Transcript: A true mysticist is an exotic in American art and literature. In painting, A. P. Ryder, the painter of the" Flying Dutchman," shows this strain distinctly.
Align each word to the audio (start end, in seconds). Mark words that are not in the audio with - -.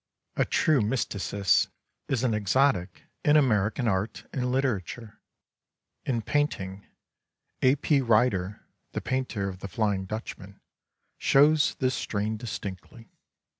A 0.35 0.45
true 0.45 0.81
mysticist 0.81 1.67
is 2.07 2.23
an 2.23 2.33
exotic 2.33 3.03
in 3.23 3.37
American 3.37 3.87
art 3.87 4.27
and 4.33 4.51
literature. 4.51 5.21
In 6.05 6.23
painting, 6.23 6.87
A. 7.61 7.75
P. 7.75 8.01
Ryder, 8.01 8.65
the 8.93 9.01
painter 9.01 9.47
of 9.47 9.59
the" 9.59 9.67
Flying 9.77 10.05
Dutchman," 10.07 10.59
shows 11.19 11.75
this 11.75 11.93
strain 11.93 12.35
distinctly. 12.35 13.11